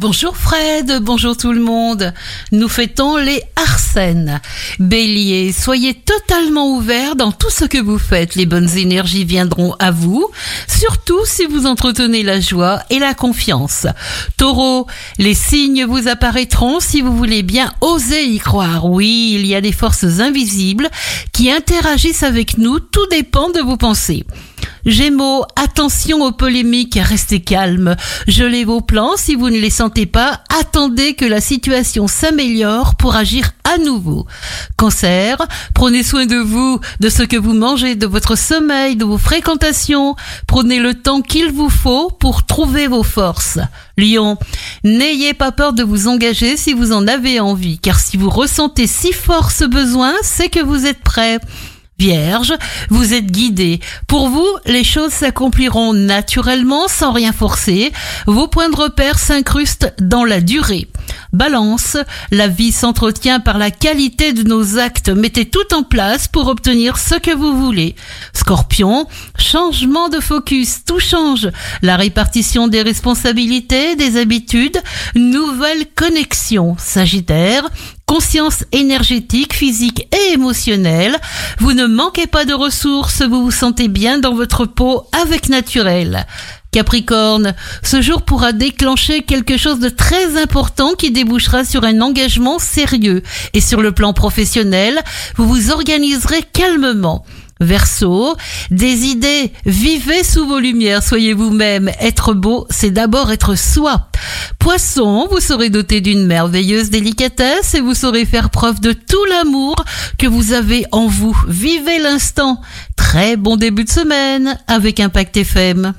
[0.00, 2.14] Bonjour Fred, bonjour tout le monde.
[2.52, 4.40] Nous fêtons les Arsènes.
[4.78, 8.34] Bélier, soyez totalement ouverts dans tout ce que vous faites.
[8.34, 10.26] Les bonnes énergies viendront à vous,
[10.66, 13.86] surtout si vous entretenez la joie et la confiance.
[14.38, 14.86] Taureau,
[15.18, 18.86] les signes vous apparaîtront si vous voulez bien oser y croire.
[18.86, 20.88] Oui, il y a des forces invisibles
[21.34, 24.24] qui interagissent avec nous, tout dépend de vos pensées.
[24.86, 27.96] Gémeaux, attention aux polémiques, restez calme.
[28.26, 30.40] Gelez vos plans si vous ne les sentez pas.
[30.60, 34.26] Attendez que la situation s'améliore pour agir à nouveau.
[34.76, 35.36] Cancer,
[35.74, 40.16] prenez soin de vous, de ce que vous mangez, de votre sommeil, de vos fréquentations.
[40.46, 43.58] Prenez le temps qu'il vous faut pour trouver vos forces.
[43.96, 44.38] Lion,
[44.82, 48.86] n'ayez pas peur de vous engager si vous en avez envie, car si vous ressentez
[48.86, 51.38] si fort ce besoin, c'est que vous êtes prêt.
[52.00, 52.54] Vierge,
[52.88, 53.78] vous êtes guidé.
[54.06, 57.92] Pour vous, les choses s'accompliront naturellement sans rien forcer.
[58.26, 60.88] Vos points de repère s'incrustent dans la durée.
[61.34, 61.98] Balance,
[62.30, 65.10] la vie s'entretient par la qualité de nos actes.
[65.10, 67.96] Mettez tout en place pour obtenir ce que vous voulez.
[68.32, 69.06] Scorpion,
[69.38, 71.50] changement de focus, tout change.
[71.82, 74.80] La répartition des responsabilités, des habitudes,
[75.14, 76.76] nouvelle connexion.
[76.78, 77.68] Sagittaire,
[78.10, 81.16] conscience énergétique, physique et émotionnelle.
[81.60, 86.26] Vous ne manquez pas de ressources, vous vous sentez bien dans votre peau avec naturel.
[86.72, 92.58] Capricorne, ce jour pourra déclencher quelque chose de très important qui débouchera sur un engagement
[92.58, 93.22] sérieux.
[93.54, 95.00] Et sur le plan professionnel,
[95.36, 97.24] vous vous organiserez calmement.
[97.60, 98.36] Verseau,
[98.70, 101.90] des idées, vivez sous vos lumières, soyez vous-même.
[102.00, 104.08] Être beau, c'est d'abord être soi.
[104.58, 109.76] Poisson, vous serez doté d'une merveilleuse délicatesse et vous saurez faire preuve de tout l'amour
[110.18, 111.36] que vous avez en vous.
[111.48, 112.60] Vivez l'instant.
[112.96, 115.94] Très bon début de semaine avec Impact FM.